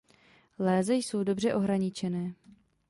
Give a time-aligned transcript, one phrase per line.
[0.59, 2.33] Léze jsou dobře ohraničené.